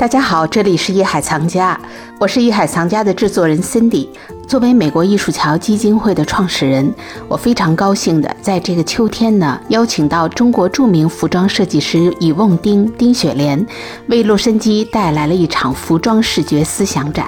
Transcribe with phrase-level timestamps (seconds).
[0.00, 1.78] 大家好，这里是艺海藏家，
[2.18, 4.08] 我是艺海藏家的制作人 Cindy。
[4.48, 6.90] 作为美国艺术桥基金会的创始人，
[7.28, 13.66] 我非常高兴的在这个秋天呢，邀请到中国著名服装设计师以瓮丁丁雪莲，
[14.06, 17.26] 为洛杉矶带来了一场服装视觉思想展。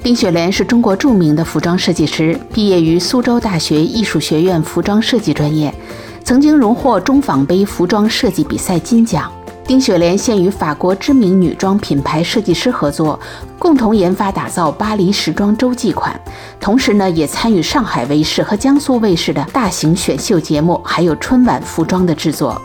[0.00, 5.74] 丁雪莲是中国著名的服装设计师，毕业于苏州大学艺术学院服装设计专业，
[6.22, 9.28] 曾经荣获中纺杯服装设计比赛金奖。
[9.68, 13.20] 丁雪莲现与法国知名女装品牌设计师合作，
[13.58, 16.18] 共同研发打造巴黎时装周季款。
[16.58, 22.58] 同时呢，也参与上海卫视和江苏卫视的大型选秀节目，还有春晚服装的制作。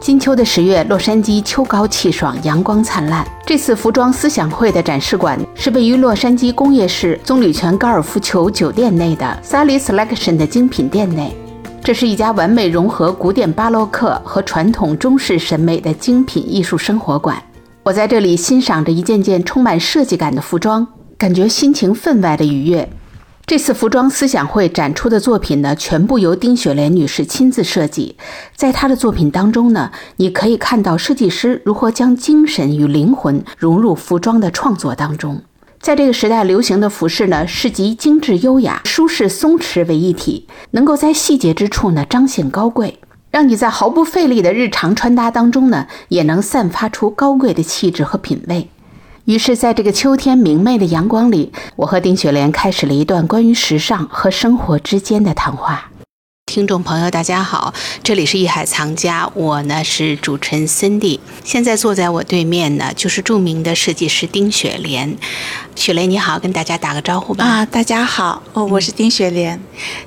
[0.00, 3.26] 金秋的十月，洛杉矶秋高气爽，阳光灿烂。
[3.44, 11.36] 这次服装思想会的展示馆是位于洛杉矶工业市棕榈泉高尔夫球酒店内的 Sally Selection 的精品店内。
[11.84, 17.36] 这是一家完美融合古典巴洛克和传统中式审美的精品艺术生活馆。
[17.82, 20.86] 我在这里欣赏着一件件充满设计感的服装，
[21.18, 22.88] 感觉心情分外的愉悦。
[23.44, 28.16] 这次服装思想会展出的作品呢，全部由丁雪莲女士亲自设计。
[28.56, 35.42] 在她的作品当中呢，你可以看到设计师如何将精神与灵魂融入服装的创作当中。
[35.84, 42.98] 在这个时代流行的服饰呢，是集精致优雅、舒适松弛为一体，能够在细节之处呢彰显高贵，
[43.30, 48.70] 让你在毫不费力的日常穿搭当中呢，也能散发出高贵的气质和品味。
[49.26, 55.90] 于是，在这个秋天明媚的阳光里，我和丁雪莲开始了一段关于时尚和生活之间的谈话。
[56.54, 57.74] 听众朋友，大家好，
[58.04, 61.18] 这里是艺海藏家，我呢是主持人 Cindy。
[61.42, 65.16] 现在坐在我对面呢，就是著名的设计师丁雪莲。
[65.74, 67.44] 雪莲你好，跟大家打个招呼吧。
[67.44, 69.60] 啊，大家好，哦，我是丁雪莲。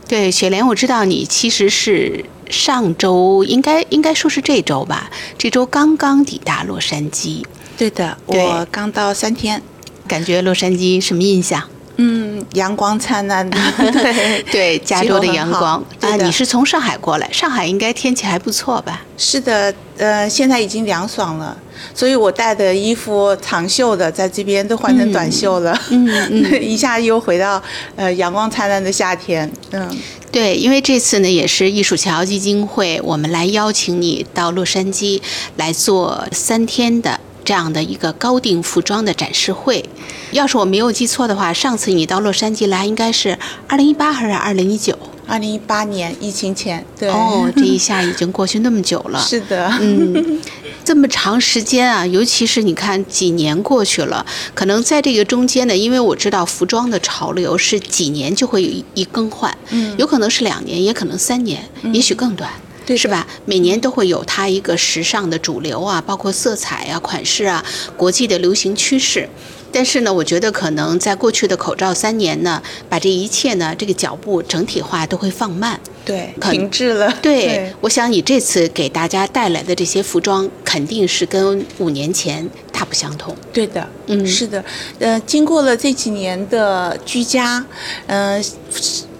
[0.07, 7.43] 对，雪莲，我知道你其实是上周，应该应该说是这周吧，这周刚刚抵达洛杉矶。
[7.77, 9.61] 对的，我刚到三天。
[10.07, 11.61] 感觉洛杉矶什么印象？
[11.97, 16.15] 嗯，阳光灿烂的，对 对， 加州的阳光啊！
[16.15, 19.03] 你是从上海过来，上海应该天气还不错吧？
[19.17, 21.57] 是的，呃，现在已经凉爽了，
[21.95, 27.61] 所以我带的衣服长袖的在这边都换成短袖了，嗯嗯， 一下又回到
[27.95, 29.51] 呃阳光灿烂的夏天。
[29.71, 29.89] 嗯，
[30.31, 35.19] 对，因为这次呢也是艺术桥基金会，我们来邀请你到洛杉矶
[35.55, 37.16] 来做三天的。
[37.47, 39.85] 这样的一个高定服装的展示会，
[40.31, 44.99] 要是我没有记错的话，上次你到洛杉矶来应该是二零一八还是二零一九？
[45.25, 46.85] 二零一八年疫情前。
[46.99, 47.07] 对。
[47.09, 49.19] 哦，这一下 已经过去那么久了。
[49.21, 49.69] 是的。
[49.79, 50.41] 嗯，
[50.83, 61.63] 这么长时间啊，尤其是你看几年过去了，可能在这个中间呢，因为我知道服装的潮流是几年就会有一更换，嗯，有可能是两年，也可能三年，
[61.93, 62.51] 也许更短。
[62.95, 63.27] 是吧？
[63.45, 67.65] 每年都会有它一个时尚的主流啊，包括色彩啊、款式啊、
[67.97, 69.27] 国际的流行趋势。
[69.69, 77.13] 但是呢，我觉得可能在过去的口罩三年呢，把这一切呢，这个脚步整体化都会放慢，对，停滞了。
[77.21, 83.35] 对，我想你这次给大家带来的这些服装，肯定是跟五年前大不相同。
[83.51, 84.63] 对的，嗯，是的，
[84.99, 87.65] 呃，经过了这几年的居家，
[88.07, 88.43] 嗯。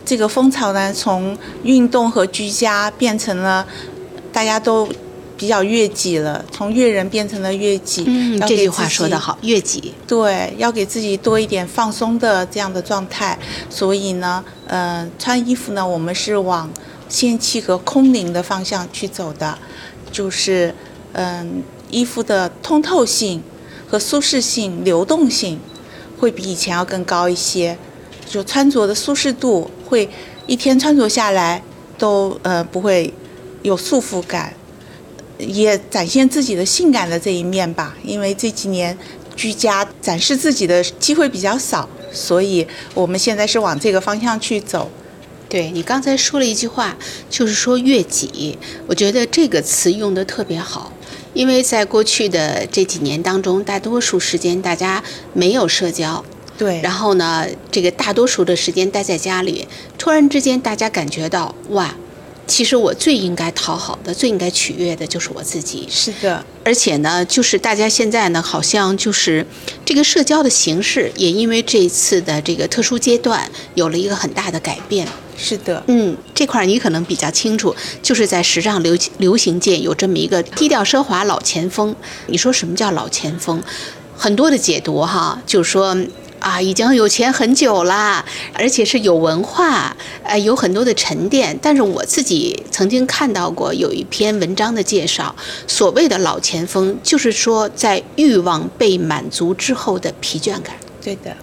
[0.08, 3.68] 这个风潮呢，从运动和居家变成了
[4.32, 4.88] 大家都
[5.36, 8.06] 比较悦己了，从悦人变成了悦己。
[8.08, 9.94] 嗯，这句话说得好，悦己。
[10.08, 13.38] 对，要给自己多一点放松的这样的状态。
[13.70, 16.70] 所以呢，嗯，穿衣服呢，我们是往
[17.10, 19.60] 仙气和空灵的方向去走的，
[20.10, 20.74] 就是
[21.12, 23.44] 嗯，衣服的通透性
[23.90, 25.60] 和舒适性、流动性
[26.18, 27.78] 会比以前要更高一些。
[28.30, 30.10] 就穿着的舒适度会
[30.46, 31.62] 一天穿着下来
[31.98, 33.14] 都呃不会
[33.64, 34.54] 有束缚感，
[35.38, 37.96] 也展现自己的性感的这一面吧。
[38.04, 38.98] 因为这几年
[39.36, 44.90] 居家展示自己的机会比较少，所以我们现在是往这个方向去走。
[45.50, 46.98] 对你刚才说了一句话，
[47.30, 50.92] 就是说悦己，我觉得这个词用的特别好，
[51.34, 55.02] 因为在过去的这几年当中，大多数时间大家
[55.34, 56.26] 没有社交。
[56.58, 59.68] 对，然后呢，这个大多数的时间待在家里，
[59.98, 61.96] 突然之间大家感觉到，哇，
[62.48, 65.88] 其实我最应该讨好的、最应该取悦的就是我自己。
[65.90, 69.46] 是的，而且呢，就是大家现在呢，好像就是
[69.86, 75.08] 这个社交的形式，也因为这一次的这个特殊阶段，有了一个很大的改变。
[75.38, 81.96] 是的，嗯，这块你可能比较清楚，就是在时尚流流行界有这么一个低调奢华老前锋。
[82.26, 83.62] 你说什么叫老前锋？
[84.16, 85.96] 很多的解读哈，就是说。
[86.48, 88.24] 啊，已经有钱很久了，
[88.54, 91.60] 而且是有文化，呃，有很多的沉淀。
[91.62, 95.36] 但是我自己曾经看到过有一篇文章的介绍，
[95.68, 100.74] 所谓的老前锋，就是说在欲望被满足之后的疲倦感。
[101.04, 101.36] 对的。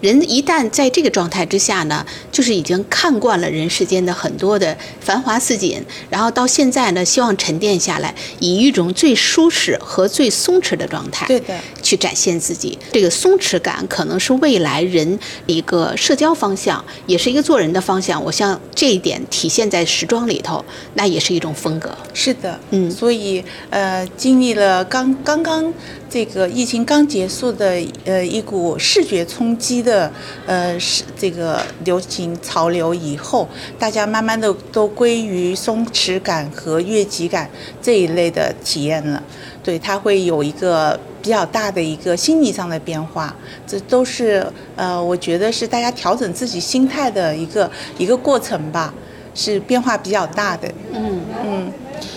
[0.00, 12.78] 人一旦在这个状态之下呢，就是已经看惯了人世间的很多的繁华似锦，然后到现在呢，希望沉淀下来，以一种最舒适和最松弛的状态，对的，去展现自己。
[12.92, 18.22] 这个松弛感可能是未来人一个社交方向，也是一个做人的方向。
[18.24, 21.96] 我像这一点体现在时装里头，那也是一种风格。
[22.14, 25.72] 是的，嗯，所以呃，经历了刚刚刚。
[26.10, 30.10] 这个疫情刚结束的，呃，一股视觉冲击的，
[30.44, 33.48] 呃，是这个流行潮流以后，
[33.78, 37.48] 大家慢慢的都归于松弛感和越级感
[37.80, 39.22] 这一类的体验了。
[39.62, 43.32] 对，它会有一个比较大的一个心理上的变化，
[43.64, 48.92] 这都是呃，我觉得是大家调整自己心态的一个一个过程吧，
[49.32, 50.66] 是变化比较大的。
[50.92, 51.72] 嗯嗯，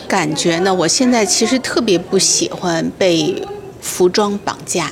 [0.08, 3.40] 感觉呢，我现在其实特别不喜欢被。
[3.84, 4.92] 服装绑架，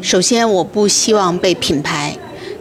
[0.00, 2.16] 首先我不希望被品牌，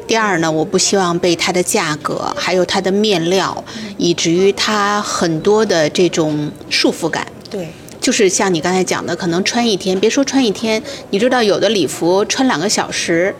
[0.06, 3.63] 第二呢，我不希望被它的价格，还有它的面料，
[3.97, 7.25] 以至于它很多的这种束缚感。
[7.50, 7.69] 对，
[8.01, 13.33] 就是像你刚才讲的，可能穿一天，别说穿一天，你知道有的礼服穿两个小时，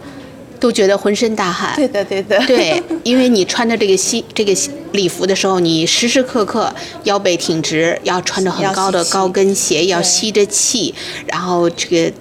[0.60, 1.74] 都觉得浑身大汗。
[1.76, 2.40] 对的，对的。
[2.48, 4.56] 对，因为你穿着这个西这个
[4.94, 6.74] 礼服的时候，你时时刻刻
[7.04, 10.96] 腰背挺直，要穿着很高的高跟鞋，要吸着气，
[11.28, 12.14] 然后这个。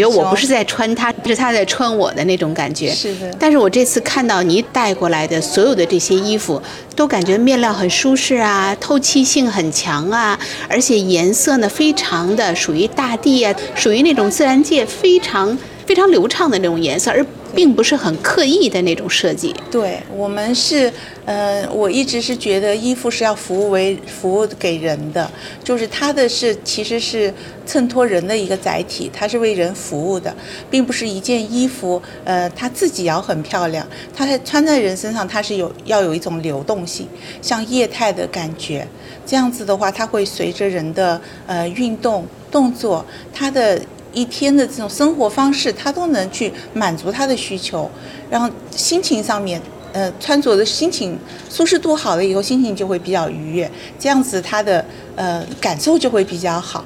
[0.00, 2.90] 觉得我不是在穿它，是它在穿我的那种感觉。
[2.94, 3.30] 是的。
[3.38, 6.62] 但是我这次看到你带过来的所有的这些衣服，
[6.96, 15.56] 都感觉面料很舒适啊，透气性很强啊，而且颜色呢非常的属于大地啊，属于那种自然界非常
[15.86, 17.24] 非常流畅的那种颜色，而。
[17.54, 19.54] 并不是很刻意的那种设计。
[19.70, 20.92] 对我们是，
[21.24, 25.30] 呃，我一直是觉得衣服是要服务为服务给人的，
[25.62, 27.32] 就是它的是其实是
[27.66, 30.34] 衬托人的一个载体，它是为人服务的，
[30.70, 37.06] 并不是一件衣服，呃，它自己要很漂亮，它穿在人身上，它是有要有一种流动性，
[37.40, 38.86] 像液态的感觉，
[39.26, 43.80] 这样子的话，它会随着人的呃运动动作，它的。
[44.12, 47.90] 一天的这种生活方式，他都能去满足他的需求，
[48.30, 49.60] 然后心情上面，
[49.92, 51.18] 呃，穿着的心情
[51.50, 54.84] 舒适度好了以后，心情就会比较愉悦，这样子他的
[55.16, 56.84] 呃感受就会比较好。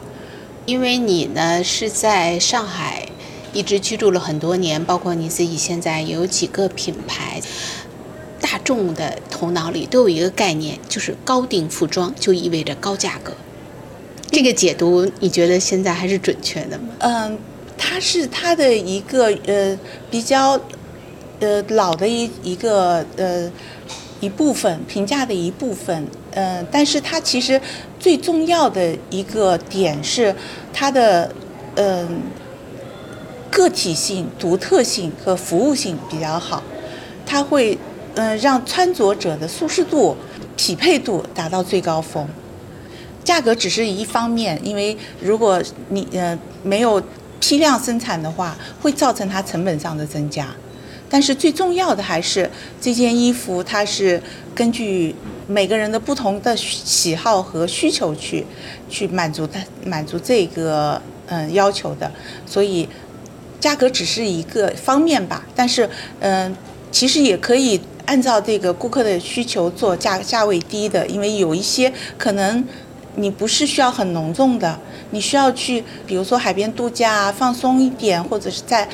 [0.65, 3.07] 因为你呢是在上海
[3.53, 7.41] 一直居住了很多年，包括你自己现在有几个品牌，
[8.41, 13.33] 大众的头脑里都有一个概念，就是高定服装就意味着高价格。
[14.31, 16.89] 这个解读你觉得现在还是准确的吗？
[16.99, 17.39] 嗯，
[17.79, 19.79] 它是它的一个呃
[20.11, 20.61] 比较
[21.41, 23.51] 呃老的一一个呃
[24.21, 27.61] 一部分评价的一部分，嗯，但是它其实
[27.99, 30.35] 最重要的一个点是
[30.73, 31.33] 它的
[31.77, 32.23] 嗯
[33.51, 36.63] 个体性、独特性和服务性比较好，
[37.25, 37.79] 它会
[38.17, 40.17] 嗯让穿着者的舒适度、
[40.57, 42.29] 匹配度达到最高峰。
[43.27, 47.03] 价格只是一方面，因为如果你呃没有
[47.41, 50.47] 批量生产的话，会造成它成本上的增加。
[51.11, 52.49] 但是最重要的还是
[52.81, 54.23] 这件衣服，它是
[54.55, 55.13] 根据
[55.49, 58.47] 每个人的不同的喜好和需求去
[58.89, 62.09] 去满足它满足这个嗯要求的。
[62.47, 62.89] 所以
[63.59, 65.91] 价格只是一个方面吧，但是
[66.21, 66.57] 嗯
[66.93, 72.65] 其实也可以按照这个顾客的需求做价价位低的，因为有一些可能。
[73.17, 74.79] 你不是需要很浓重的，
[75.11, 78.89] 你需要去，比如说海边度假啊，放松一点，或者是在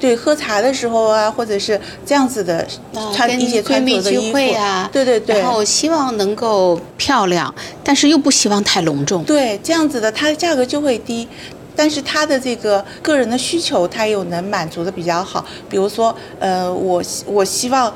[0.00, 2.66] 对喝茶的时候啊，或者是这样子的
[3.14, 5.40] 穿一些穿着的衣服啊，对对对。
[5.40, 9.22] 然后希望能够漂亮，但是又不希望太隆重。
[9.24, 11.28] 对，这样子的它的价格就会低。
[11.76, 15.44] 但是他的这个个人的需求，他又能满足的比较好。
[15.68, 17.92] 比如说，呃，我我希望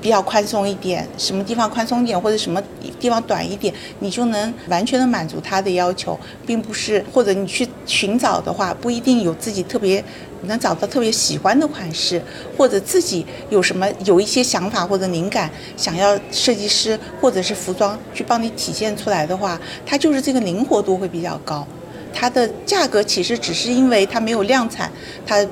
[0.00, 2.62] 比较宽松一点，什么地方宽松点，或者什么
[3.00, 10.02] 地方短一点，你就能完全的满足他的要求，并不是或者你去寻找的话，不一定有自己特别
[10.42, 12.22] 能找到特别喜欢的款式，
[12.56, 21.66] 或者自己有什么有一些想法或者灵感，想要设计师或者是服装去帮你体现出来的话，它就是这个灵活度会比较高。
[22.12, 24.90] 它的价格其实只是因为它没有量产，
[25.26, 25.46] 它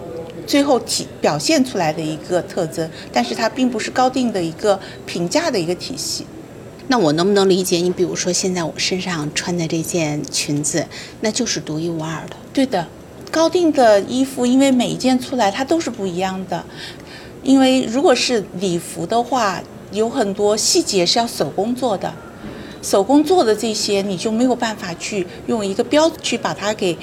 [0.46, 6.26] 最后体表现出来的一个特征，但是它并不是高定的一个评价的一个体系。
[6.88, 7.78] 那我能不能理解？
[7.78, 10.86] 你比如说现在我身上穿的这件裙子，
[11.20, 12.36] 那就是独一无二的。
[12.52, 12.86] 对的，
[13.30, 16.64] 高定的衣服因为每一件出来它都是不一样的。
[17.42, 19.60] 因为如果是礼服的话，
[19.90, 22.12] 有很多细节是要手工做的，
[22.87, 26.97] 手工做的这些你就没有办法去用一个标去把它给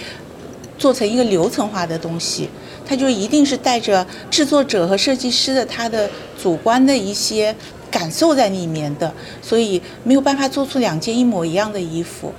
[0.78, 2.48] 做成一个流程化的东西，
[2.86, 6.10] 它就一定是带着制作者和设计师的他的
[6.42, 7.54] 主观的一些
[7.92, 12.32] 感受在里面的，所以没有办法做出两件一模一样的衣服。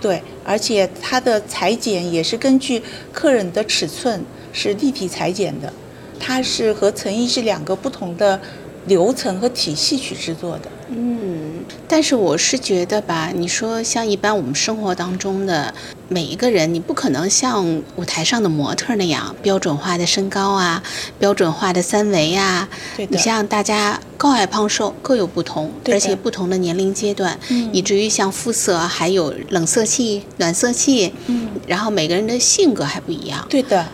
[0.00, 2.80] 对，而且它的裁剪也是根据
[3.12, 5.72] 客人的尺寸是立体裁剪的，
[6.20, 8.40] 它是和成衣是两个不同的
[8.86, 10.70] 流程和体系去制作的。
[10.88, 11.55] 嗯，
[11.88, 15.72] 但是我是觉得吧，你说像一般我们生活当中的
[16.08, 20.82] 每一个人，你不可能像舞台上的模特那样标准化的身高啊，
[21.18, 22.68] 标准化的三围啊。
[23.08, 33.46] 你像大家高矮胖瘦各有不同，而且不同的年龄阶段，嗯以至于像肤色还有冷色系、暖色系，嗯，然后每个人的性格还不一样。
[33.48, 33.86] 对的，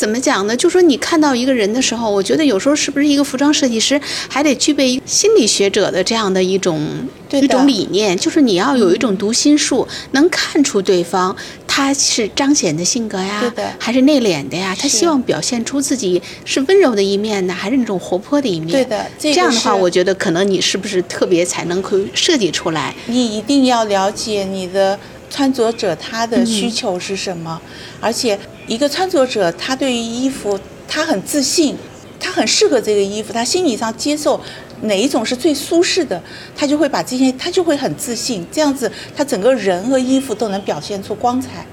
[0.00, 0.56] 怎么讲呢？
[0.56, 6.88] 就说你看到一个人的时候，我觉得有时候是不是一个服装设计师还得具备一心理学者的这样的一种
[7.32, 14.74] 一种理念，就是你要有一种读心术，能看出对方他是彰显的性格呀对的，还是内敛的呀？
[14.80, 18.70] 他希望表现出自己是温柔的一面呢，还是那种活泼的一面？
[18.70, 22.94] 对的这个这样的话，我觉得可能你是不是特别才能够设计出来？
[23.04, 24.98] 你一定要了解你的
[25.30, 27.62] 穿着者他的需求是什么，
[28.00, 31.76] 而且一个穿着者他对于衣服他很自信，
[32.18, 34.38] 他很适合这个衣服，他心理上接受
[34.82, 36.20] 哪一种是最舒适的，
[36.56, 41.64] 他就会把这些他就会很自信，这样子他整个人和衣服都能表现出光彩。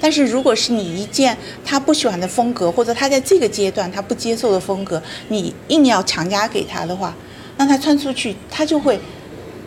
[0.00, 7.14] 但是如果是你一件他不喜欢的风格，或者他在这个阶段他不接受的风格，你硬要强加给他的话，
[7.56, 9.00] 让他穿出去，他就会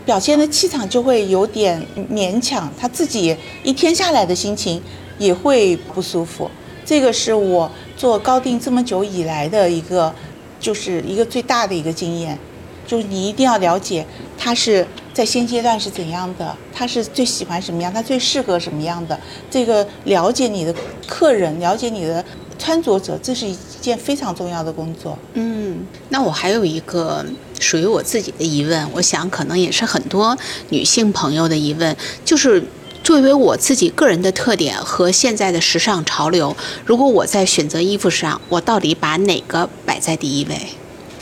[0.08, 4.82] 表现的气场就会有点勉强，他自己一天下来的心情
[5.20, 6.50] 也会不舒服。
[6.86, 10.16] 这个是我做高定这么久以来的一个，
[10.62, 12.40] 就是一个最大的一个经验，
[12.88, 14.06] 就是你一定要了解
[14.38, 19.20] 他是在现阶段是怎样的，他是最喜欢什么样，他最适合什么样的。
[19.52, 20.74] 这个了解你的
[21.06, 22.24] 客人，了解你的
[22.58, 23.46] 穿着者，这是
[23.88, 25.17] 件非常重要的工作。
[25.34, 27.25] 嗯，那我还有一个
[27.60, 30.38] 属于我自己的疑问，我想可能也是很多
[30.70, 32.63] 女性朋友的疑问，就是
[33.03, 40.60] 作为我自己个人的特点和现在的时尚潮流，如果我在选择衣服上，我到底把哪个摆在第一位？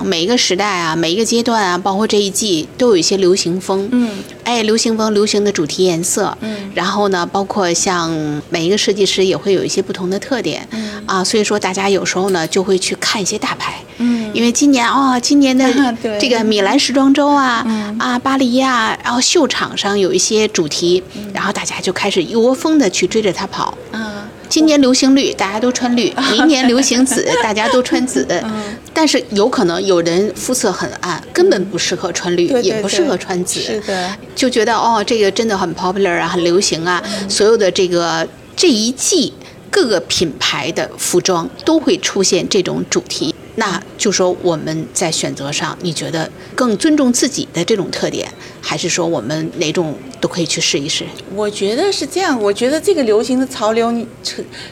[0.04, 3.88] 每一个时代啊，每一个阶段啊，包括这一季，都有一些流行风。
[3.92, 4.12] 嗯，
[4.44, 6.38] 哎，流行风、流行的主题颜色。
[6.42, 8.12] 嗯然后呢，包括像
[8.50, 10.68] 每一个设计师也会有一些不同的特点。
[10.72, 13.76] 嗯啊，所以说大家有时候呢就会去看一些大牌。
[13.98, 15.66] 嗯因为今年哦，今年的
[16.20, 21.02] 这个米兰时装周啊，嗯啊巴黎呀、然后秀场上有一些主题，
[21.34, 23.78] 然后大家就开始一窝蜂的去追着它跑。
[23.94, 28.26] 啊，今年流行绿，大家都穿绿； 明年流行紫，大家都穿紫。
[28.30, 33.60] 嗯但是有可能有人肤色很暗，根本不适合穿绿，对对也不适合穿紫。
[33.60, 38.26] 是的，就觉得哦，这个真的很 popular 啊，很流行啊，所有的这个
[38.56, 39.34] 这一季
[39.70, 43.36] 各个品牌的服装都会出现这种主题。
[43.58, 51.06] 那就说我们在选择上，你觉得更尊重自己的这种特点，还是说我们哪种都可以去试一试？
[51.34, 53.94] 我觉得是这样，我觉得这个流行的潮流，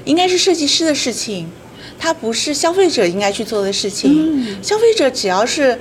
[0.03, 1.49] 应该是设计师的事情，
[1.97, 4.45] 它不是消费者应该去做的事情。
[4.61, 5.79] 消费者只要是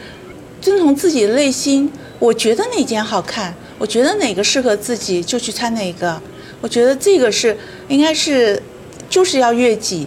[0.61, 1.91] 遵从自己的内心，
[2.21, 6.23] 我觉得哪件好看，我觉得哪个适合自己就去穿哪个。
[6.61, 7.57] 我觉得这个是
[7.89, 8.63] 应该是
[9.11, 10.07] 就是要悦己。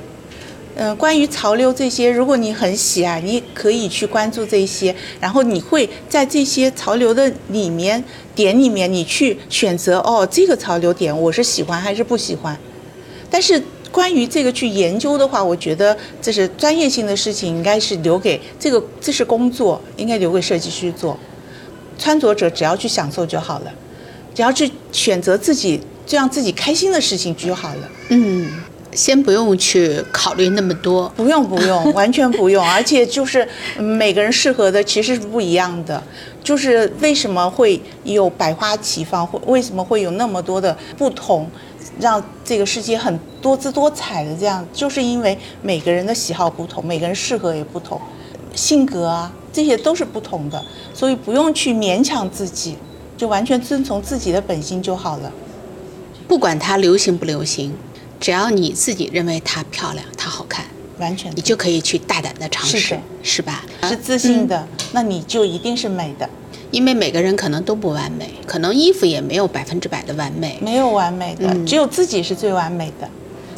[0.76, 8.04] 嗯、关于潮流这些，如果你很喜爱，你可以去关注这些，然后你会在这些潮流的里面
[8.36, 12.58] 点里面，你去选择哦，这个潮流点我是喜欢还是不喜欢。
[13.30, 21.18] 但是关于这个去研究的话，我觉得这是专业性的事情，应该是留给这个这是工作，应该留给设计师做。
[21.98, 23.74] 穿着者只要去享受就好了，
[24.34, 27.90] 只要去选择自己这样自己开心的事情就好了。
[28.10, 28.52] 嗯，
[28.96, 31.12] 先不用去考虑那么多。
[31.16, 33.48] 不用不用， 完全不用，而且就是
[33.78, 36.02] 嗯每个人适合的其实是不一样的。
[36.44, 41.50] 就是为什么会有百花齐放，或为什么会有那么多的不同，
[42.00, 48.00] 让这个世界很多姿多彩的这样，就是因为每个人的喜好不同，每个人适合也不同，
[48.54, 52.78] 性格啊这些都是不同的，所以不用去勉强自己，
[53.18, 55.32] 就完全遵从自己的本心就好了。
[56.28, 57.74] 不管它流行不流行，
[58.26, 60.66] 只要你自己认为它漂亮、它好看，
[60.98, 63.64] 完全你就可以去大胆的尝试是，是吧？
[63.84, 66.28] 是自信的，那你就一定是美的。
[66.72, 70.58] 因为每个人可能都不完美，可能衣服也没有百分之百的完美。
[70.60, 73.08] 没有完美的，嗯只有自己是最完美的。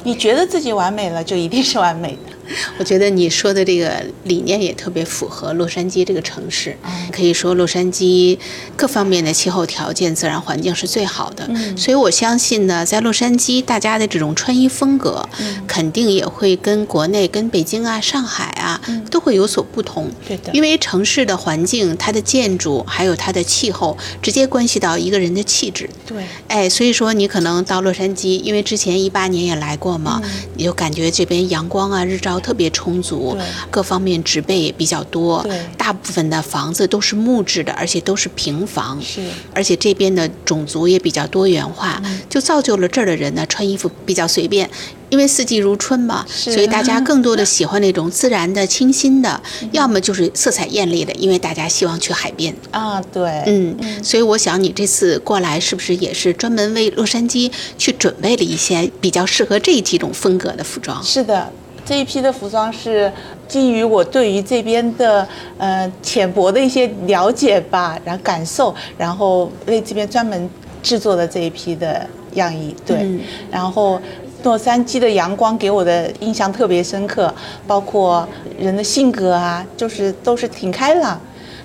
[0.04, 2.34] 你觉得自己完美了，就一定是完美的。
[2.80, 6.77] 我觉得你说的这个理念也特别符合洛杉矶这个城市。
[7.12, 8.38] 可以说，洛杉矶
[8.75, 11.50] 各方面的气候条件、自然环境是最好的。
[11.75, 15.27] 所以我相信呢，在洛杉矶，大家的这种穿衣风格，
[15.68, 20.10] 肯定也会跟国内、跟北京啊、上海啊，都会有所不同。
[20.27, 20.51] 对的。
[20.54, 25.89] 因为城市的环境、它的建筑还有它的气候，直接关系到一个人的气质。
[26.06, 26.24] 对。
[26.48, 30.22] 哎，所以说你可能到洛杉矶，因为之前一八年也来过嘛，
[30.56, 33.38] 你就感觉这边阳光啊、日照特别充足，
[33.70, 35.46] 各方面植被也比较多，
[35.77, 39.22] 大部分的房子都是木质的，而且都是平房，是，
[39.53, 44.70] 而且这边的种族也比较多元化，就造就了这儿的人呢穿衣服比较随便。
[45.10, 49.41] 因为四季如春嘛，所以大家更多的喜欢那种自然的、清新的，
[49.72, 52.53] 要么就是色彩艳丽的，因为大家希望去海边。
[52.72, 61.01] 啊，对，嗯，所以我想你这次过来是不是也是专门为洛杉矶去准备了一些比较适合这几种风格的服装？
[61.01, 61.53] 是的，
[61.88, 63.12] 这一批的服装是
[63.48, 65.25] 基于我对于这边的
[65.58, 70.50] 呃浅薄的一些了解吧，然后感受，然后为这边专门
[70.84, 72.75] 制作的这一批的样衣。
[72.86, 73.08] 对，
[73.50, 74.00] 然后。
[74.44, 77.34] 洛杉矶的阳光给我的印象特别深刻，
[77.65, 78.25] 包括
[78.58, 81.20] 人的性格啊，就是都是挺开朗，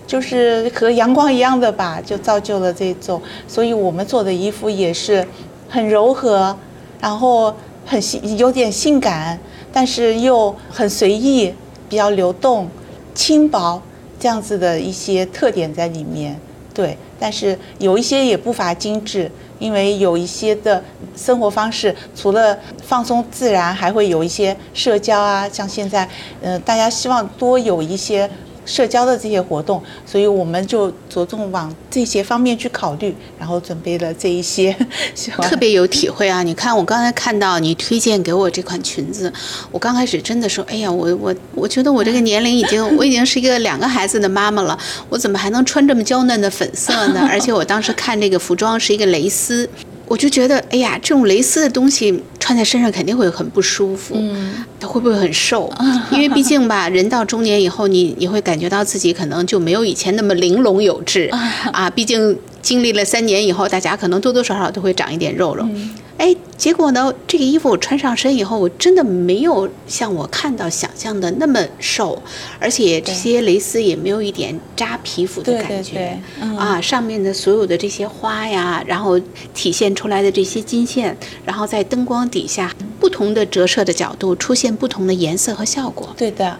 [0.04, 3.22] 就是和阳光一样的吧，就造就了这种。
[3.46, 5.24] 所以我们做的衣服也是
[5.68, 6.56] 很柔和，
[7.00, 7.54] 然后
[7.86, 9.38] 很性有点性感，
[9.72, 11.54] 但是又很随意，
[11.88, 12.68] 比较流动、
[13.14, 13.80] 轻薄
[14.20, 16.38] 这样子的一些特点在里面。
[16.74, 19.30] 对，但是有一些也不乏精致。
[19.58, 20.82] 因为有一些的
[21.16, 26.08] 生活方式，除了放松自然，还会有一些社交啊，像现在，
[26.40, 28.28] 嗯，大家希望多有一些。
[28.64, 34.74] 社交的这些活动，所以我们就着重往这些方面去考虑，然后准备了这一些，
[35.42, 36.42] 特别有体会啊！
[36.42, 39.32] 你看，我刚才看到你推荐给我这款裙子，
[39.70, 44.78] 我刚开始真的说，哎呀，我我我觉得我这个年龄已经，我已经是一个两个孩子的妈妈了，
[45.08, 47.26] 我怎么还能穿这么娇嫩的粉色呢？
[47.28, 49.68] 而且我当时看这个服装是一个蕾丝。
[50.12, 54.14] 我就觉得，哎呀，这种蕾丝的东西穿在身上肯定会很不舒服。
[54.18, 55.72] 嗯，它会不会很瘦？
[56.12, 61.30] 因为毕竟吧，人到中年以后，你你会感觉到自己可能就没有以前那么玲珑有致
[61.72, 61.88] 啊。
[61.88, 65.66] 毕竟经历了三年以后，大家可能多多少少都会长一点肉肉。
[66.22, 67.12] 哎，结果呢？
[67.26, 72.22] 这个衣服我穿上身以后，我真的没有像我看到想象的那么瘦，
[72.60, 75.94] 而且这些蕾丝也没有一点扎皮肤的感觉
[76.38, 76.80] 对啊。
[76.80, 79.18] 上面的所有的这些花呀，然后
[79.52, 86.14] 体现出来的这些金线，然后在灯光底下不同的折射的角度，出现不同的颜色和效果。
[86.16, 86.56] 对的，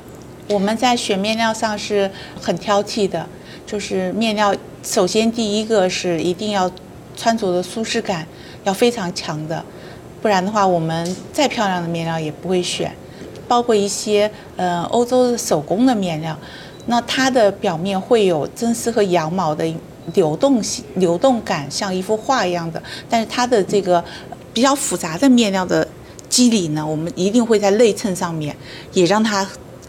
[0.49, 3.29] 我们在选面料上是很挑剔的，
[3.65, 6.69] 就是面料首先第一个是一定要
[7.17, 8.27] 穿着的舒适感。
[8.65, 9.65] 要非常强的，
[10.21, 12.95] 不然的话，我们再漂亮的面料也不会选。
[13.49, 16.39] 包括一些呃欧洲的手工的面料，
[16.87, 19.67] 那它的表面会有真丝和羊毛的
[20.15, 22.83] 流动性、流动感，像一幅画一样的。
[23.11, 24.03] 但是它的这个
[24.55, 25.87] 比较复杂的面料的
[26.29, 28.57] 肌理呢，我们一定会在内衬上面
[28.93, 29.47] 也让它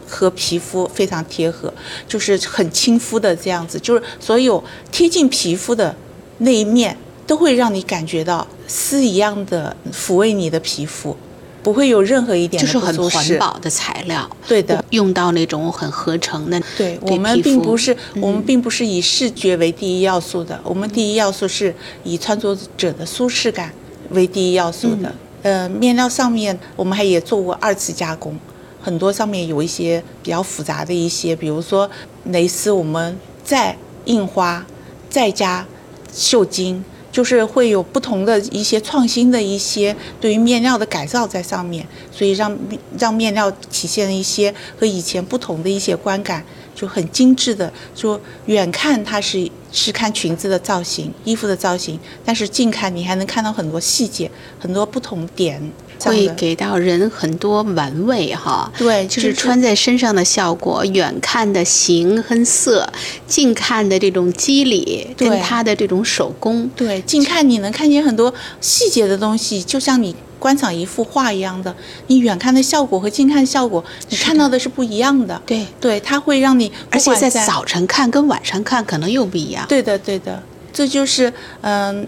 [0.10, 1.72] 和皮肤非常贴合，
[2.08, 5.96] 就是很亲肤的这样子，就是所有贴近皮肤的
[6.40, 6.98] 那一面。
[7.26, 11.16] 都会让你感觉到丝一样的抚慰你的皮肤，
[11.62, 14.28] 不会有任何一点就是很环保的材料。
[14.48, 16.60] 对的，用到那种很合成的。
[16.76, 21.72] 对我们并不是我们并不是以视觉为第一要素的，我们第一要素是
[22.04, 23.72] 以穿着者的舒适感
[24.10, 25.14] 为第一要素的。
[25.44, 28.36] 呃，面料上面我们还也做过二次加工，
[28.82, 31.88] 很多上面有一些比较复杂的一些，比如说
[32.26, 34.66] 蕾丝，我们再印花，
[35.12, 35.64] 再加
[36.12, 36.84] 绣金。
[37.14, 42.58] 就是会有不同的一些创新的一些对于面料的改造在上面，所以让
[42.98, 47.72] 让面料体现一些和以前不同的一些观感，就很精致的。
[47.96, 55.62] 说远看它是是看裙子的造型、衣服的造型，但是近看你还能看到很多细节、很多不同点。
[56.04, 62.92] 会给到人很多玩味哈，对，就是穿在身上的效果，远看的形和色，
[63.28, 71.76] 近看的这种肌理跟它的这种手工，对，近看你能看见很多细节的东西，就像你观赏一幅画一样的，
[72.08, 80.42] 你远看的效果和近看效果，你看到的是不一样的，对，对，它会让你，而且在早晨看跟晚上看可能又不一样，对的，对的，
[80.74, 82.08] 这就是嗯，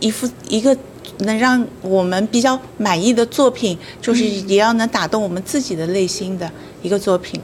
[0.00, 0.76] 一幅一个。
[1.20, 6.50] 能让我们比较满意的作品，就是也要能打动我们自己的内心的
[6.82, 7.40] 一个作品。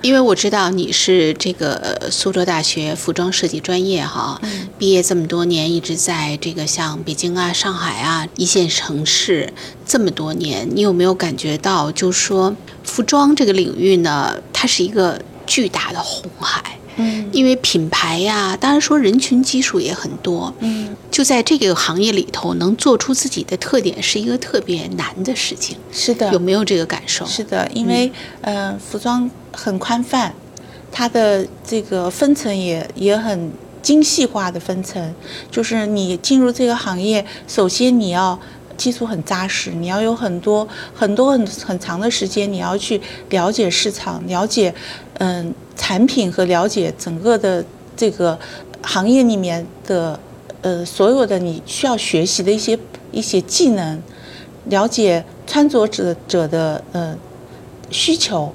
[0.00, 4.40] 因为我知道你是这个苏州大学服装设计专业哈，
[4.76, 9.52] 毕业这么多年，一直在这个像北京啊、上海啊一线城市
[9.86, 16.76] 这么多年，你有没有感觉到，就是说服装这个领域呢，它是一个巨大的红海？
[16.96, 25.76] 嗯因为品牌呀，当然说人群基数也很多，嗯，就在这个行业里头，能做出自己的特点是一个特别难的事情。
[25.90, 27.24] 是的，有没有这个感受？
[27.26, 28.10] 是的，因为
[28.42, 30.34] 呃，服装很宽泛，
[30.90, 33.50] 它的这个分层也也很
[33.80, 35.14] 精细化的分层。
[35.50, 38.38] 就是你进入这个行业，首先你要
[38.76, 43.00] 基础很扎实，你要有很多很多很很长的时间，你要去
[43.30, 44.74] 了解市场，了解
[45.18, 45.54] 嗯、
[45.92, 47.62] 产品和了解整个的
[47.94, 48.38] 这个
[48.80, 50.18] 行业里面的
[50.62, 52.78] 呃所有的你需要学习的一些
[53.10, 54.00] 一些技能，
[54.70, 57.14] 了解穿着者者的呃
[57.90, 58.50] 需求，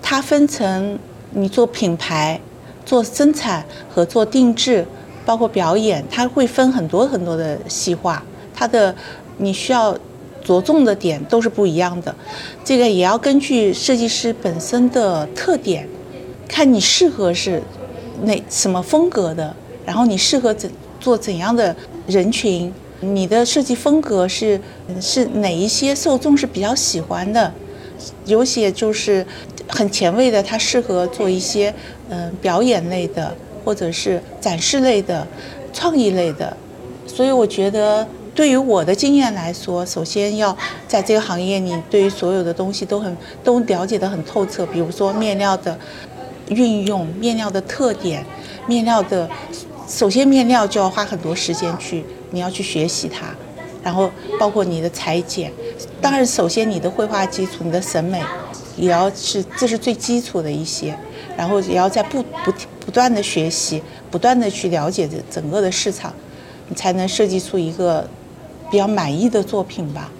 [0.00, 0.96] 它分成
[1.32, 2.40] 你做品牌、
[2.86, 4.86] 做生产和做定制，
[5.26, 8.22] 包括表演，它会分很多很多的细化，
[8.54, 8.94] 它的
[9.38, 9.98] 你需要
[10.44, 12.14] 着重的点都是不一样的。
[12.64, 15.88] 这个也要根据设计师本身的特点，
[16.50, 17.62] 看你适合是
[18.24, 19.54] 哪什么风格的，
[19.86, 21.74] 然后你适合怎做怎样的
[22.08, 24.60] 人群，你的设计风格是
[25.00, 27.52] 是哪一些受众是比较喜欢的，
[28.24, 29.24] 有些就是
[29.68, 31.72] 很前卫的，它适合做一些
[32.08, 33.32] 嗯、表演类的，
[33.64, 35.24] 或者是展示类的、
[35.72, 36.56] 创意类的。
[37.06, 40.56] 所以我觉得，对于我的经验来说，首先要
[40.88, 45.78] 在这个行业，你对于所有的东西都很都了解得很透彻，比如说面料的
[46.50, 48.24] 运用、面料的特点、
[48.66, 49.28] 面料的，
[49.88, 53.26] 首先面料就要花很多时间去，你要去学习它，
[53.82, 55.52] 然后包括你的裁剪，
[56.00, 58.22] 当然首先你的绘画基础、你的审美，
[58.76, 60.96] 也要是这是最基础的一些，
[61.36, 62.52] 然后也要在不不
[62.84, 66.12] 不断的学习，不断的去了解这整个的市场，
[66.68, 68.08] 你才能设计出一个
[68.70, 70.10] 比较满意的作品吧。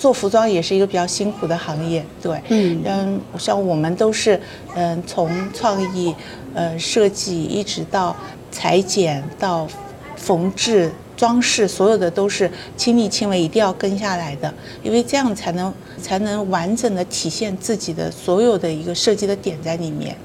[0.00, 4.40] 做服装也是一个比较辛苦的行业，对，嗯嗯，像我们都是，
[4.74, 6.14] 嗯，从创意，
[6.54, 8.16] 呃，设计一直到
[8.50, 9.68] 裁剪到
[10.16, 14.50] 缝制、装饰，所有的都是亲力亲为，一定要跟下来的，
[14.82, 20.16] 因为这样才能才能完整的体现自己的所有的一个设计的点在里面。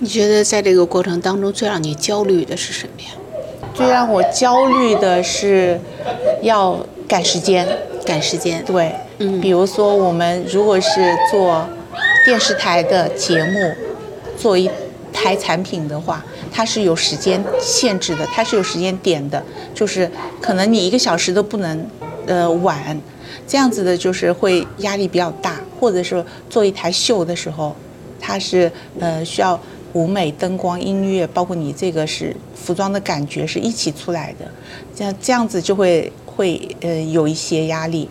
[0.00, 3.08] 你觉得在这个过程当中最让你焦虑的是什么呀？
[3.72, 5.80] 最让我焦虑的是
[6.42, 7.66] 要赶时间，
[8.04, 8.62] 赶时间。
[8.66, 9.40] 对，嗯。
[9.40, 10.90] 比如说我们如果是
[11.30, 11.66] 做
[12.24, 13.74] 电视台的节目，
[14.36, 14.70] 做一
[15.12, 19.42] 台产品的话，它是有时间限制的，它是有时间点的，
[19.74, 21.86] 就是可能你一个小时都不能
[22.26, 23.00] 呃晚，
[23.46, 27.74] 这样子的就是会压力比较大，或者是做一台秀的时候，
[28.20, 29.58] 它是呃需要
[29.92, 34.46] 舞美、灯光、音乐，包括你这个是服装的感觉是一起出来的，
[34.94, 38.08] 这样这样子就会会呃有一些压力。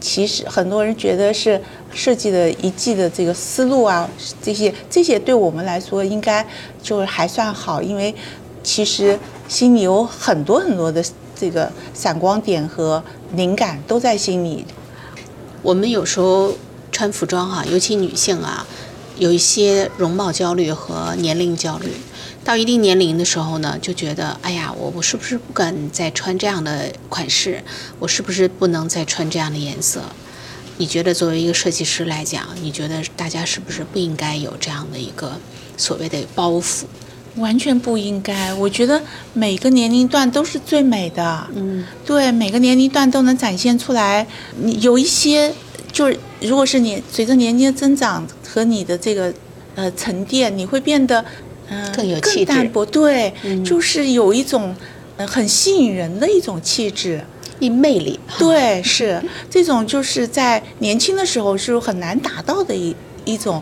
[0.00, 1.60] 其实很多人觉得是
[1.92, 4.08] 设计的一季的这个思路啊，
[4.40, 6.46] 这些这些对我们来说应该
[6.82, 8.14] 就还算好，因为
[8.62, 13.02] 其实心里有很多很多的这个闪光点和
[13.34, 14.64] 灵感都在心里。
[15.62, 16.52] 我们有时候
[16.92, 18.66] 穿服装哈、尤其女性啊，
[19.16, 21.92] 有一些容貌焦虑和年龄焦虑。
[22.48, 27.62] 到一定年龄的时候呢，就觉得，哎呀，我我是不是不敢再穿这样的款式？
[27.98, 30.00] 我是不是不能再穿这样的颜色？
[30.78, 35.38] 你觉得作为一个设计师来讲，你觉得大家是不是不应该有这样的一个
[35.76, 36.84] 所谓的包袱？
[37.36, 39.02] 完全不应该，我觉得
[39.34, 41.46] 每个年龄段都是最美的。
[41.54, 44.26] 嗯，对，每个年龄段都能展现出来。
[44.58, 45.52] 你有一些，
[45.92, 49.34] 就是如果是你随着年龄的增长和你的这个
[49.74, 51.22] 呃沉淀，你会变得
[51.68, 52.84] 嗯、呃、更有气质淡薄。
[52.84, 54.74] 对，嗯就是有一种
[55.16, 57.24] 呃很吸引人的一种气质。
[57.60, 58.20] 一魅力。
[58.38, 63.60] 对，是这种就是在年轻的时候是很难达到的一一种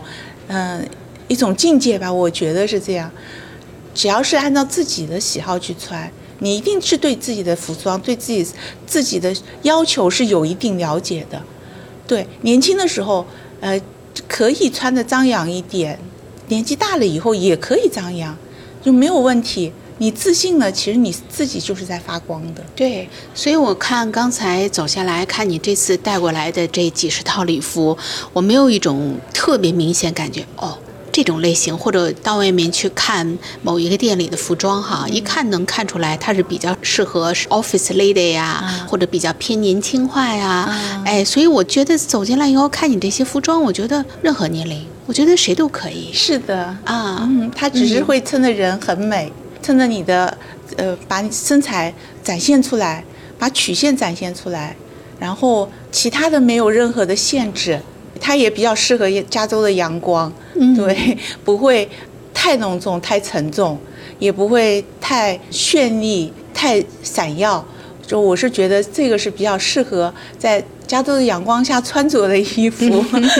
[0.49, 0.87] 嗯、
[1.27, 3.11] 一种境界吧，我觉得是这样。
[3.95, 8.47] 只要是按照自己的喜好去穿，你一定是对自己的服装、对自己
[8.85, 11.41] 自己的要求是有一定了解的。
[12.05, 13.25] 对，年轻的时候，
[13.61, 13.81] 呃，
[14.27, 15.97] 可以穿的张扬一点；
[16.47, 18.37] 年纪大了以后也可以张扬，
[18.81, 19.71] 就没有问题。
[19.99, 22.63] 你自信了，其实你自己就是在发光的。
[22.75, 27.97] 对，所以我看刚才走下来看你这次带过来的这几十套礼服，
[28.31, 30.77] 我没有一种特别明显感觉哦。
[31.11, 40.47] 这种类型，或者到外面去看某一个店里的服装哈，一看能看出来它是比较适合 office lady 呀，啊或者比较偏年轻化呀。
[40.47, 47.19] 啊哎，所以我觉得走进来以后看你这些服装，我觉得任何年龄，我觉得谁都可以是的，啊。
[47.21, 49.31] 嗯，他只是会衬的人很美，
[49.63, 50.37] 趁着你的
[50.75, 51.91] 呃把你身材
[52.21, 53.03] 展现出来，
[53.39, 54.75] 把曲线展现出来，
[55.17, 57.79] 然后其他的没有任何的限制，
[58.19, 61.89] 它也比较适合加州的阳光，嗯对，不会
[62.33, 63.79] 太浓重、太沉重，
[64.19, 67.65] 也不会太绚丽、太闪耀。
[68.07, 72.85] 就我是觉得这个是比较适合在加州的阳光下穿着的衣服，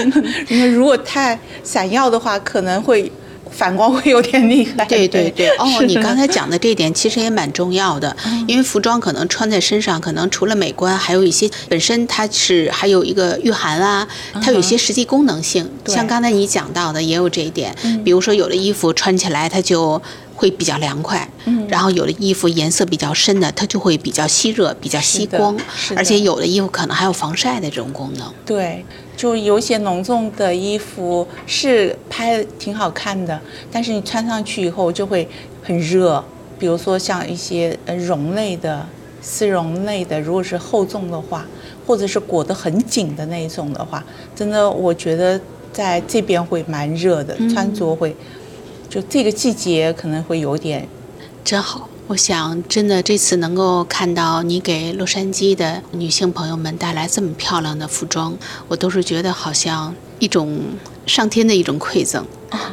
[0.50, 3.10] 因为如果太闪耀的话，可能会
[3.50, 4.84] 反光会有点厉害。
[4.84, 8.14] 对对对， 哦，你刚才讲的这一点其实也蛮重要的，
[8.46, 14.06] 因为服装可能穿在身上，可能除了美观，还有一些本身它是还有一个御寒啊，
[14.44, 15.66] 它有一些实际功能性。
[15.86, 20.02] 对像刚才你讲到的，也有这一点，比如说有的衣服穿起来它就。
[20.38, 28.32] 会比较凉快，嗯然后有的衣服颜色比较深的，它就会比较吸热、比较吸光，是而且有的衣服可能还有防晒的这种功能。
[28.46, 28.86] 对，
[29.18, 35.28] 就有一些浓重的衣服是拍挺好看的，但是你穿上去以后就会
[35.64, 36.24] 很热。
[36.60, 38.84] 比如说像一些呃绒类的、
[39.22, 41.46] 丝绒类的，如果是厚重的话，
[41.86, 44.04] 或者是裹得很紧的那一种的话，
[44.36, 45.40] 真的我觉得
[45.72, 48.16] 在这边会蛮热的，穿着会
[48.90, 50.88] 就这个季节可能会有点
[51.44, 60.60] 真好，我想真的这次能够看到你给洛杉矶的女性朋友们带来这么漂亮的服装，我都是觉得好像一种
[61.06, 62.26] 上天的一种馈赠。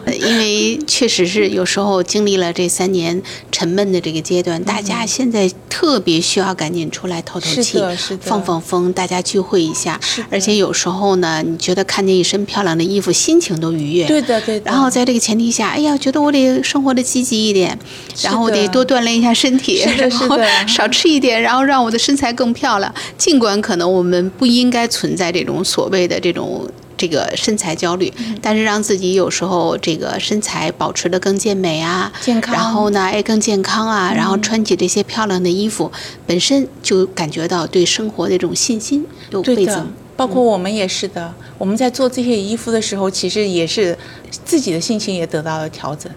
[0.04, 7.82] 呃因为确实是有时候经历了这三年沉闷的这个阶段，大家现在特别需要赶紧出来透透气
[8.20, 9.98] 放放风，大家聚会一下。
[10.30, 14.06] 而且有时候呢，你觉得看见一身漂亮的衣服，心情都愉悦。
[14.06, 14.70] 对的对的。
[14.70, 17.76] 然后在这个前提下，哎呀，觉得我得生活的积极一点，
[18.22, 22.94] 然后我得多锻炼一下身体， 然后少吃一点，然后让我的身材更漂亮。
[23.18, 26.64] 尽管可能我们不应该存在这种所谓的这种。
[26.96, 35.90] 这个身材焦虑，嗯但是让自己有时候这个身材保持的更健美啊，健康嗯然后呢，哎，更健康啊，然后穿起这些漂亮的衣服，
[36.26, 41.34] 本身就感觉到对生活的这种信心有对的倍增。，包括我们也是的。
[41.58, 43.96] 我们在做这些衣服的时候，其实也是
[44.44, 46.10] 自己的心情也得到了调整。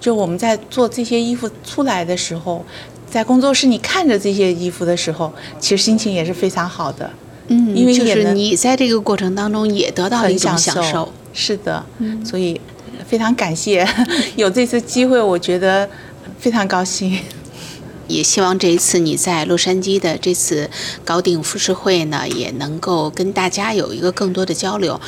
[0.00, 2.64] 就我们在做这些衣服出来的时候，
[3.08, 7.10] 在工作室你看着这些衣服的时候，其实心情也是非常好的，
[7.48, 11.12] 嗯，因为就是你在这个过程当中也得到了一很种享享受。
[11.34, 12.60] 是的，嗯所以
[13.06, 13.86] 非常感谢
[14.36, 15.88] 有这次机会，我觉得
[16.38, 17.18] 非常高兴。
[18.08, 20.68] 也希望这一次你在洛杉矶的这次
[21.04, 25.00] 高定服饰会呢，也能够跟大家有一个更多的交流。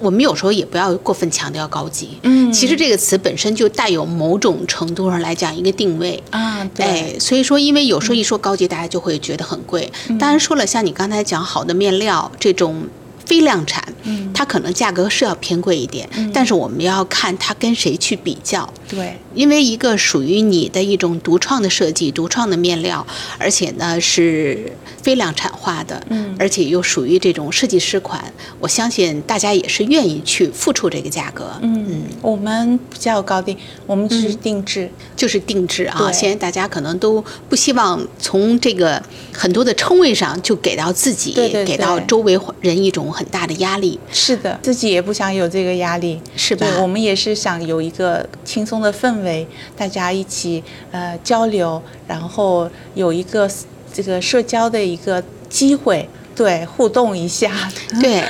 [0.00, 6.22] 我们有时候也不要过分强调高级，嗯其实这个词本身就带有某种程度上来讲一个定位。
[6.30, 9.90] 啊，对，哎，所以说，因为有时候一说高级，大家就会觉得很贵。
[10.18, 12.86] 当然说了，像你刚才讲好的面料这种
[13.26, 14.30] 非量产，嗯。
[14.34, 18.68] 它可能价格是要偏贵一点，但是我们要看它跟谁去比较。
[18.88, 23.06] 对，因为一个属于你的一种独创的设计、独创的面料，
[23.38, 26.34] 而且呢是非量产化的，嗯。
[26.38, 33.56] 而且又属于这种设计师款，我相信大家也是愿意去付出这个价格，嗯，我们不叫高定，
[33.86, 34.90] 我们只是定制。
[35.14, 36.10] 就是定制啊。
[36.10, 39.00] 现在大家可能都不希望从这个
[39.32, 41.64] 很多的称谓上就给到自己，对对。
[41.64, 49.46] 给到周围人一种很大的压力，是的，自己也不想有这个压力，是吧对，我们也是想有一个轻松的氛围，
[49.76, 53.48] 大家一起呃交流，然后有一个
[53.92, 57.52] 这个社交的一个机会，对，互动一下。
[58.00, 58.24] 对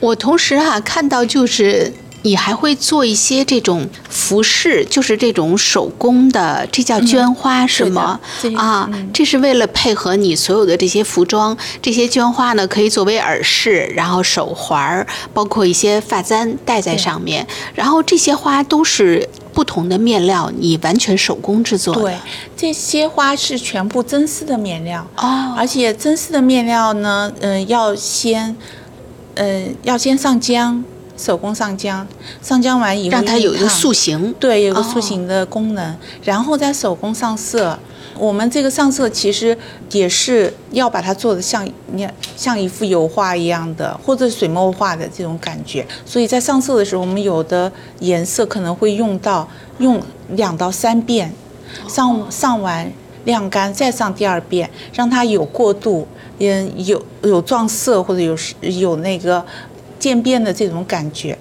[0.00, 1.92] 我同时啊看到就是。
[2.22, 8.18] 你还会做一些这种服饰，就是这种手工的，这叫绢花、是吗？
[8.56, 22.02] 啊，嗯这是为了配合你所有的这些服装，这些绢花呢可以作为耳饰，然后手环儿，包括一些发簪戴在上面，然后这些花都是不同的面料，你完全手工制作的。
[22.02, 22.16] 对，
[22.56, 28.56] 这些花是全部真丝的面料，哦，而且真丝的面料呢，嗯、要先，
[29.34, 30.82] 嗯、要先上浆，
[31.18, 32.06] 手工上浆，
[32.40, 34.34] 上浆完以后让它有一个塑形。
[34.40, 37.78] 对，有个哦塑形的功能，然后再手工上色。
[38.16, 39.56] 我们这个上色其实
[39.92, 45.86] 也是要把它做的像你像一幅油画一样的，或者水墨画的这种感觉。
[46.04, 51.32] 所以在上色的时候，我们有的颜色可能会用到用两到三遍，
[51.86, 52.90] 上上完
[53.24, 56.08] 晾干再上第二遍，让它有过渡，
[56.40, 59.44] 嗯，有有撞色或者有有那个
[59.98, 61.36] 渐变的这种感觉。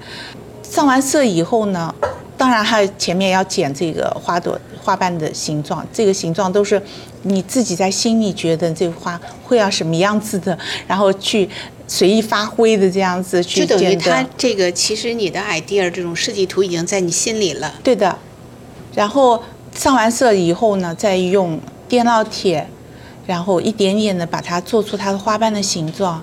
[0.63, 1.93] 上完色以后呢，
[2.37, 6.81] 当然还有前面要剪这个花朵花瓣的形状，这个形状都是
[7.23, 11.49] 你自己在心里觉得这个花会要什么样子的，然后去
[11.87, 14.25] 随意发挥的这样子去就等于剪它。
[14.37, 17.73] 这个，其实你的 idea 这种设计图已经在你心里了。
[17.81, 18.17] 对的，
[18.93, 19.41] 然后
[19.73, 22.67] 上完色以后呢，再用电烙铁，
[23.25, 26.21] 然后一点点的把它做出它的花瓣的形状，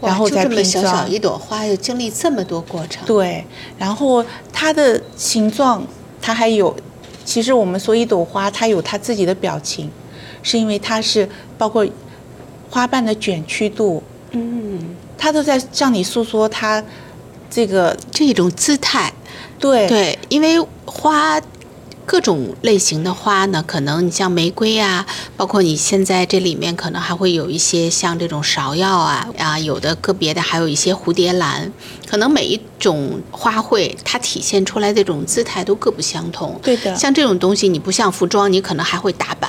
[0.00, 0.96] 然后再拼小装。
[0.96, 3.04] 小一朵花，又经历这么多过程。
[3.06, 3.44] 对，
[3.78, 5.86] 然后它的形状，
[6.20, 6.74] 它还有，
[7.24, 9.90] 其实我们说一朵花，它有它自己的表情，
[10.42, 11.86] 是因为它是包括
[12.70, 16.82] 花瓣的卷曲度，嗯，它都在向你诉说它
[17.50, 19.12] 这个这种姿态。
[19.58, 21.40] 对对，因为花
[22.10, 31.72] 各种类型的花呢，可能你像玫瑰啊，包括你现在这里面可能还会有一些像这种芍药啊啊，有的个别的还有一些蝴蝶兰，
[32.08, 36.58] 可能每一种花卉它体现出来这种姿态都各不相同。
[36.64, 39.48] 对的，像这种东西，你不像服装，你可能还会打版。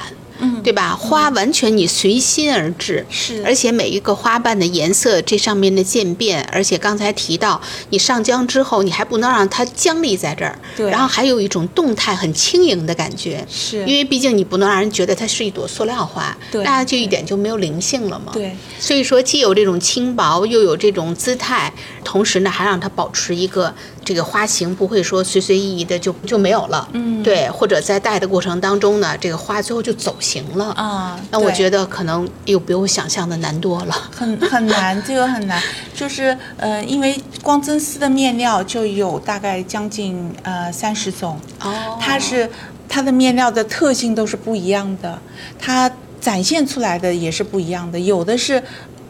[0.61, 0.95] 嗯，对吧？
[0.95, 3.43] 花完全你随心而至，是。
[3.45, 10.89] 而且每一个花瓣的颜色，这上面的渐变，而且刚才提到，你上浆之后，你还不能让它僵立在这儿，对。
[10.89, 13.79] 然后还有一种动态、很轻盈的感觉，是。
[13.85, 18.31] 因为毕竟你不能让人觉得它是一朵塑料花，对那就一点就没有灵性了嘛。
[18.33, 27.21] 对，所以说既有这种轻薄，又有这种姿态，同时呢，还让它保持一个这个花型不会说随随意意的就就没有了，嗯。
[27.21, 30.71] 对，或者在戴的过程当中呢，这个花最后就走形了。
[30.71, 33.93] 啊，那我觉得可能又比我想象的难多了。
[34.11, 35.61] 很很难，这个很难，
[35.93, 41.95] 就是呃，因为光真丝的面料就有大概将近呃三十种，哦。
[42.01, 42.49] 它是
[42.89, 45.21] 它的面料的特性都是不一样的，
[45.59, 48.61] 它展现出来的也是不一样的，有的是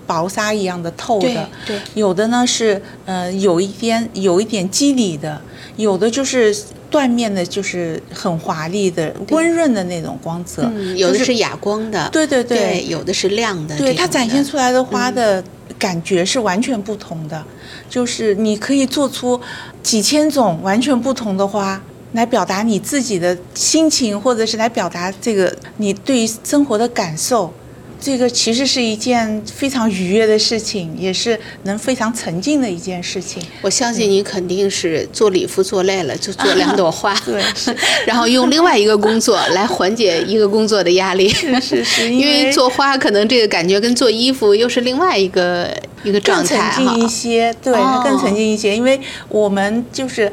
[0.08, 5.42] 薄纱一样的透的，对有的呢是呃有一点有一点肌理的，
[5.78, 6.56] 有的就是
[6.92, 12.58] 缎面的，就是很华丽的温润的那种光泽，嗯，有的是哑光的，对对对。
[12.58, 15.44] 对，有的是亮的，对它展现出来的花的
[15.80, 17.44] 感觉是完全不同的，
[17.90, 19.40] 就是你可以做出
[19.82, 21.82] 几千种完全不同的花。
[22.14, 27.54] 来表达你自己的心情，或者是来表达这个你对于生活的感受，
[28.02, 33.42] 这个其实是一件非常愉悦的事情，也是能非常沉浸的一件事情。
[33.62, 37.74] 我相信你肯定是做礼服做累了，就做两朵花，对 是
[38.08, 41.30] 然后用另外一个工作来缓解一个工作的压力。
[41.30, 45.70] 是 是是，因为做花可能这个感觉跟做衣服又是另外一个
[46.04, 46.96] 一个状更沉态哈。
[46.96, 50.32] 浸一些，对，它更沉浸一些，因为我们就是。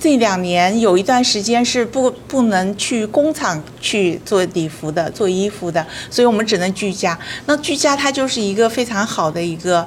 [0.00, 7.18] 这两年有一段时间是不不能去工厂去做礼服的、做衣服的，所以我们只能居家。
[7.46, 9.86] 那居家它就是一个非常好的一个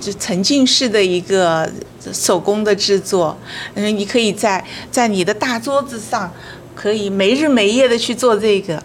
[0.00, 1.70] 就沉浸式的一个
[2.12, 3.38] 手工的制作，
[3.74, 6.32] 嗯，你可以在在你的大桌子上，
[6.74, 8.82] 可以没日没夜的去做这个。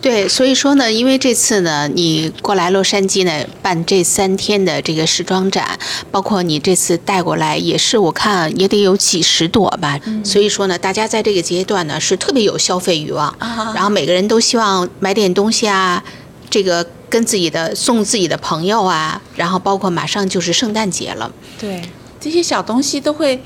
[0.00, 5.78] 对，所以说呢，因为这次呢，你过来洛杉矶呢办这三天的这个时装展，
[6.10, 9.98] 包括你这次带过来，也是我看也得有几十朵吧。
[10.22, 16.04] 所以说呢，大家在这个阶段呢是特别有消费欲望，啊然后每个人都希望买点东西啊，
[16.48, 21.82] 这个跟自己的送自己的朋友啊，然后包括马上就是圣诞节了，对，
[22.20, 23.42] 这些小东西都会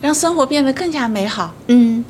[0.00, 1.54] 让生活变得更加美好。
[1.68, 2.04] 嗯，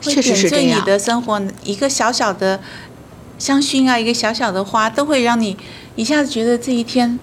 [0.00, 0.84] 确实是这样你。
[0.84, 2.60] 的生活，一个小小的
[3.38, 5.56] 香薰啊，一个小小的花，都会让你
[5.96, 7.18] 一下子觉得这一天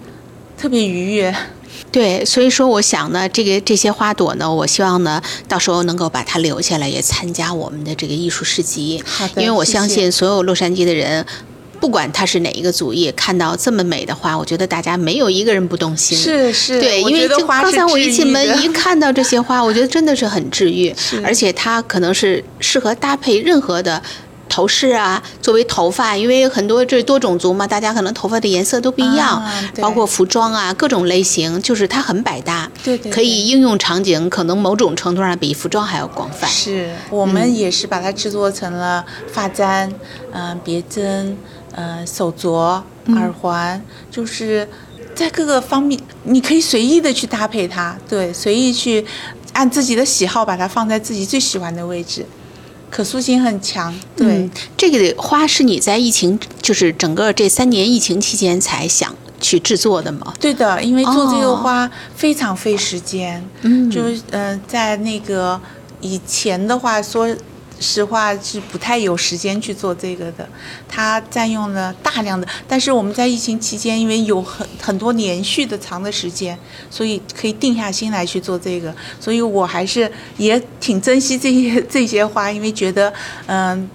[0.58, 1.36] 特别愉悦。
[1.91, 9.04] 对，所以说我想呢，这个这些花朵呢，我希望呢，到时候能够把它留下来，也参加我们的这个艺术市集。
[9.06, 11.26] 好的因为我相信所有洛杉矶的人。
[11.80, 16.15] 不管他是哪一个族裔，看到这么美的花，我觉得大家没有一个人不动心。
[16.15, 20.93] 是是，对，因为刚才我一进门一看到这些花，我觉得真的是很治愈，
[21.26, 24.00] 而且它可能是适合搭配任何的。
[24.52, 36.46] 头饰啊，作为头发，因为很多这多种族嘛，大家可能头发的颜色都不一样，啊包括服装啊，各种类型，就是它很百搭，对对可以应用场景，可能某种程度上比服装还要广泛。
[36.50, 39.90] 是我们也是把它制作成了发簪、
[40.34, 41.38] 嗯、别针、
[41.74, 42.82] 呃手镯、
[43.16, 44.68] 耳环，就是
[45.16, 49.06] 在各个方面，你可以随意的去搭配它，对，随意去
[49.54, 52.26] 按自己的喜好把它放在自己最喜欢的位置，
[52.92, 54.28] 可塑性很强，对。
[54.28, 60.34] 嗯，这个花是你在疫情，就是整个这三年疫情期间才想去制作的吗？
[60.40, 65.60] 对的，因为做这个哦花非常费时间，嗯就是呃，在那个
[66.02, 67.28] 以前的话，说
[67.82, 70.47] 实话是不太有时间去做这个的，
[70.88, 72.47] 他占用了大量的。
[72.68, 76.58] 但是我们在疫情期间，因为有很很多连续的长的时间，
[76.89, 83.12] 所以可以定下心来去做这个，所以我还是也挺珍惜这些这些花，因为觉得
[83.47, 83.89] 嗯。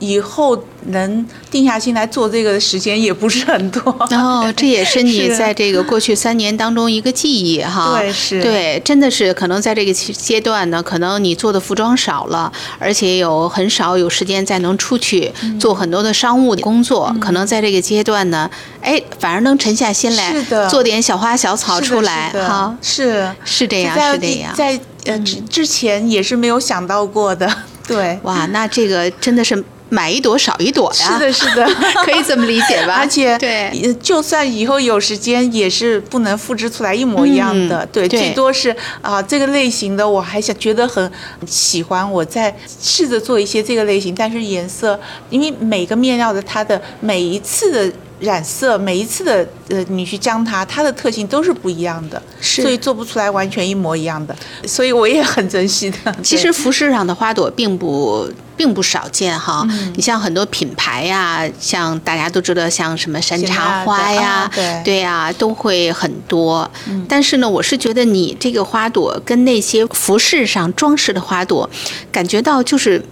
[0.00, 3.80] 以后能定下心来做这个的时间也不是很多。
[4.10, 7.98] 哦， 这也是你在这个过去三年当中一个记忆哈。
[7.98, 17.14] 对是对，真的是可能在这个阶阶段呢，可能你做的服装少了，而且有很少有时间再能出去嗯做很多的商务的工作。
[17.20, 20.34] 可能在这个阶段呢，哎，反而能沉下心来
[20.68, 22.76] 做点小花小草出来哈。
[22.82, 24.52] 是是这样，是这样。
[24.52, 27.50] 嗯在呃之之前也是没有想到过的，
[27.86, 28.18] 对。
[28.22, 29.62] 哇，那这个真的是
[29.94, 31.12] 买一朵少一朵呀。
[31.12, 31.64] 是的，是的，
[32.04, 32.94] 可以这么理解吧？
[32.98, 37.86] 而且，对，呃就算以后有时间，也是不能复制出来一模一样的。
[37.92, 41.10] 对最多是啊、这个类型的我还想觉得很
[41.46, 44.98] 喜欢，我再试着做一些这个类型，但是颜色，
[45.30, 47.92] 因为每个面料的它的每一次的。
[48.20, 54.34] 染色每一次的呃，你去将它，它的特性都是不一样的，是所以做不出来完全一模一样的，
[54.66, 56.16] 所以我也很珍惜的。
[56.22, 59.66] 其实服饰上的花朵并不并不少见哈。
[59.68, 66.70] 嗯你像很多品牌呀，像大家都知道，像什么山茶花呀啊，对对呀，都会很多。
[66.86, 71.68] 嗯但是呢，我是觉得你这个花朵跟那些服饰上装饰的花朵，
[72.12, 73.04] 感觉到就是。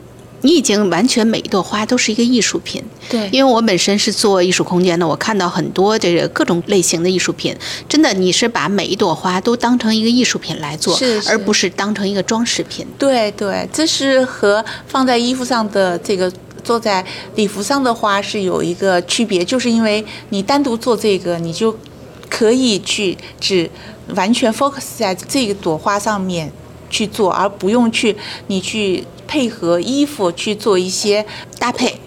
[0.42, 3.28] 你已经完全每一朵花都是一个艺术品，对。
[3.30, 7.56] 因为我本身是做艺术空间的，我看到很多这个各种类型的艺术品，
[7.88, 11.30] 真的你是把每一朵花都当成一个艺术品来做，是是。
[11.30, 12.86] 而不是当成一个装饰品。
[12.98, 16.32] 对对，这是和放在衣服上的这个
[16.62, 17.04] 做在
[17.36, 21.76] 礼服上的花是有一个区别，就是因为你单独做这个，你就
[22.28, 23.70] 可以去只
[24.14, 26.52] 完全 focus 在这个朵花上面
[26.90, 28.16] 去做，而不用去
[28.48, 31.26] 你去配合衣服去做一些
[31.58, 32.00] 搭配。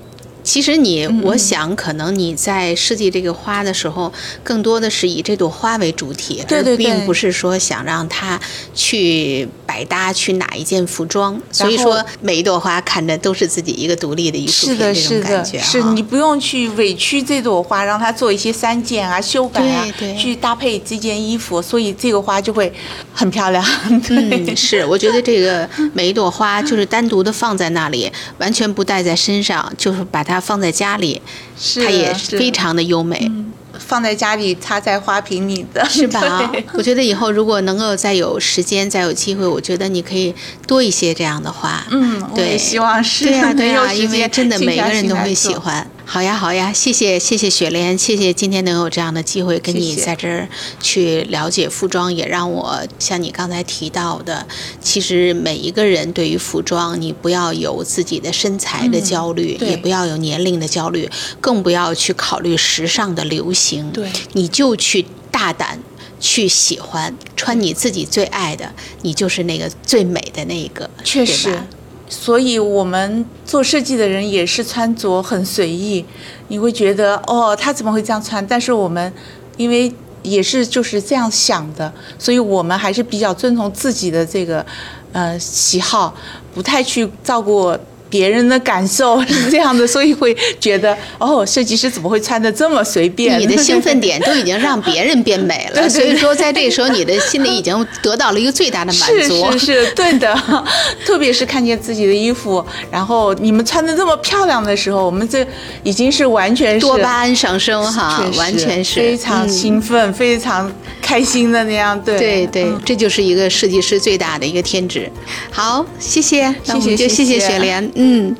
[0.45, 8.39] 其实你，嗯我想可能你在设计这个花的时候，更多的是以这朵花为主体，对对对而并不是说想让它
[8.75, 11.41] 去百搭去哪一件服装。
[11.51, 19.85] 所以说，每一朵花看着都是自己一个独立的艺术品，是的，这是的，种感觉是哈你不用去委屈这朵花，让它做一些删减啊、修改啊，
[20.17, 22.71] 去搭配这件衣服，所以这个花就会
[23.11, 23.65] 很漂亮。
[24.07, 31.21] 对，嗯， 是，我觉得这个每一朵花就是单独的放在那里，完全不带在身上，就是把它放在家里，
[31.59, 33.31] 是它也是非常的优美。
[33.77, 36.49] 放在家里插在花瓶里的，是吧？
[36.73, 40.33] 我觉得以后如果能够再有时间、再有机会，我觉得你可以
[40.65, 41.85] 多一些这样的花。
[41.91, 43.25] 嗯，我对也希望是。
[43.25, 45.85] 对呀、对呀、因为真的每个人都会喜欢。
[46.07, 50.47] 好呀，好呀，谢谢，谢谢雪莲，谢谢今天能有这样的机会跟你在这儿
[50.79, 54.45] 去了解服装，也让我像你刚才提到的，
[54.79, 61.09] 其实每一个人对于服装，你不要有自己的身材的焦虑，嗯也不要有年龄的焦虑，
[61.41, 63.91] 更不要去考虑时尚的流行。
[63.91, 65.79] 对你就去大胆。
[66.17, 71.67] 去喜欢穿你自己最爱的，你就是那个最美的那一个，对确实吧，
[72.07, 76.05] 所以我们做设计的人也是穿着很随意，
[76.49, 78.45] 你会觉得哦，他怎么会这样穿？
[78.45, 79.11] 但是我们
[79.57, 79.91] 因为
[80.21, 84.65] 也是就是这样想的，所以我们还是比较遵从自己的这个
[85.11, 86.15] 呃喜好，
[86.53, 87.77] 不太去照顾。
[88.15, 93.37] 别人的感受是这样的，所以会觉得哦，设计师怎么会穿的这么随便？
[93.37, 99.51] 你的兴奋点都已经让别人变美了， 对对所以说在这个时候，你的心里已经得到了一个最大的满足。
[99.51, 100.33] 是是，对的。
[101.05, 105.45] 特别是看见自己的衣服，然后你们穿的这么漂亮的时候，我们这
[105.83, 111.99] 已经是完全是多巴胺上升哈完全是非常嗯兴奋、非常开心的那样。
[112.01, 115.11] 对对对，这就是一个设计师最大的一个天职。
[115.51, 118.35] 好，谢谢，那我们就谢谢谢谢谢雪莲，嗯。